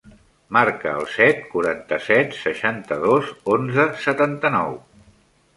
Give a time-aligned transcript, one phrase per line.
[0.55, 4.75] Marca el set, quaranta-set, seixanta-dos, onze, setanta-nou.